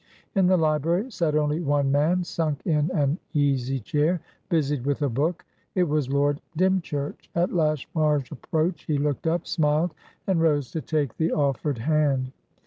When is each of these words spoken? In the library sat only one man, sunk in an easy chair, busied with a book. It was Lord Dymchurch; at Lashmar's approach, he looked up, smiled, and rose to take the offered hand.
In 0.33 0.47
the 0.47 0.57
library 0.57 1.11
sat 1.11 1.35
only 1.35 1.59
one 1.59 1.91
man, 1.91 2.23
sunk 2.23 2.65
in 2.65 2.89
an 2.89 3.19
easy 3.35 3.79
chair, 3.79 4.19
busied 4.49 4.83
with 4.83 5.03
a 5.03 5.09
book. 5.09 5.45
It 5.75 5.83
was 5.83 6.09
Lord 6.09 6.41
Dymchurch; 6.57 7.29
at 7.35 7.53
Lashmar's 7.53 8.31
approach, 8.31 8.85
he 8.85 8.97
looked 8.97 9.27
up, 9.27 9.45
smiled, 9.45 9.93
and 10.25 10.41
rose 10.41 10.71
to 10.71 10.81
take 10.81 11.17
the 11.17 11.31
offered 11.31 11.77
hand. 11.77 12.31